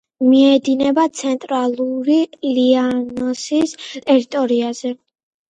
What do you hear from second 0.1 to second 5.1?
მიედინება ცენტრალური ლიანოსის ტერიტორიაზე.